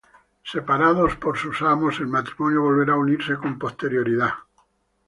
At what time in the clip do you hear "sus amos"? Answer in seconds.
1.37-1.99